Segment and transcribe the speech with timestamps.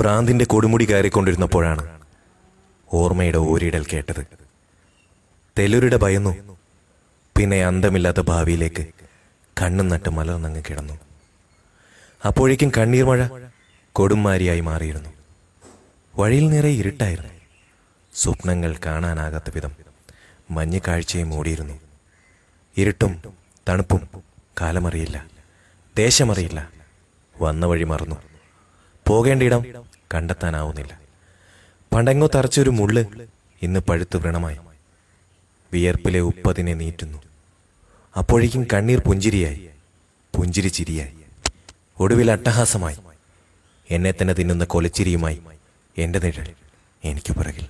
[0.00, 2.00] ഭ്രാന്തിന്റെ കൊടുമുടി കയറിക്കൊണ്ടിരുന്നപ്പോഴാണ്
[2.92, 4.26] ഓർമ്മയുടെ ഓരിടൽ കേട്ടത്.
[5.58, 6.56] തെലുരുടെ ഭയന്നു.
[7.36, 8.86] പിന്നെ അന്തമില്ലാത്ത ഭാവിയിലേക്ക്
[9.62, 10.94] കണ്ണും നട്ട് മലർന്നങ്ങ് കിടന്നു.
[12.26, 13.28] അപ്പോഴേക്കും കണ്ണീർ മഴ
[13.92, 15.10] കൊടുമാരിയായി മാറിയിരുന്നു.
[16.16, 17.32] വഴിയിൽ നിറയെ ഇരുട്ടായിരുന്നു.
[18.14, 19.72] സ്വപ്നങ്ങൾ കാണാനാകാത്ത വിധം
[20.50, 21.80] മഞ്ഞ് കാഴ്ചയും മൂടിയിരുന്നു.
[22.76, 23.22] ഇരുട്ടും
[23.68, 24.08] തണുപ്പും
[24.60, 25.26] കാലമറിയില്ല.
[25.96, 26.70] ദേശമറിയില്ല.
[27.40, 28.16] വന്ന വഴി മറന്നു.
[29.06, 29.64] പോകേണ്ടിയിടം
[30.14, 31.00] കണ്ടെത്താനാവുന്നില്ല.
[31.94, 33.06] പണ്ടെങ്ങോ തറച്ചൊരു മുള്ള്
[33.62, 34.58] ഇന്ന് പഴുത്തു വ്രണമായി.
[35.72, 37.18] വിയർപ്പിലെ ഉപ്പതിനെ നീറ്റുന്നു.
[38.16, 39.68] അപ്പോഴേക്കും കണ്ണീർ പുഞ്ചിരിയായി.
[40.36, 41.14] പുഞ്ചിരി ചിരിയായി.
[42.00, 42.96] ഒടുവിൽ അട്ടഹാസമായി.
[43.90, 45.42] എന്നെ തന്നെ തിന്നുന്ന കൊലച്ചിരിയുമായി.
[45.98, 46.54] എന്റെ നിഴൽ
[47.04, 47.66] എനിക്ക് പുറകിൽ.